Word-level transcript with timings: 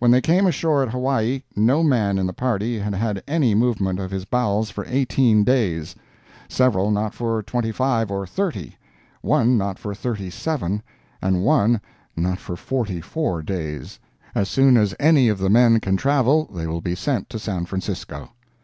When 0.00 0.10
they 0.10 0.20
came 0.20 0.46
ashore 0.48 0.82
at 0.82 0.88
Hawaii 0.90 1.42
no 1.54 1.84
man 1.84 2.18
in 2.18 2.26
the 2.26 2.32
party 2.32 2.80
had 2.80 2.92
had 2.92 3.22
any 3.28 3.54
movement 3.54 4.00
of 4.00 4.10
his 4.10 4.24
bowels 4.24 4.68
for 4.68 4.84
eighteen 4.88 5.44
days, 5.44 5.94
several 6.48 6.90
not 6.90 7.14
for 7.14 7.40
twenty 7.44 7.70
five 7.70 8.10
or 8.10 8.26
thirty, 8.26 8.74
one 9.22 9.56
not 9.56 9.78
for 9.78 9.94
thirty 9.94 10.28
seven, 10.28 10.82
and 11.22 11.44
one 11.44 11.80
not 12.16 12.40
for 12.40 12.56
forty 12.56 13.00
four 13.00 13.42
days. 13.44 14.00
As 14.34 14.48
soon 14.48 14.76
as 14.76 14.92
any 14.98 15.28
of 15.28 15.38
the 15.38 15.48
men 15.48 15.78
can 15.78 15.96
travel 15.96 16.50
they 16.52 16.66
will 16.66 16.80
be 16.80 16.96
sent 16.96 17.30
to 17.30 17.38
San 17.38 17.64
Francisco. 17.64 18.30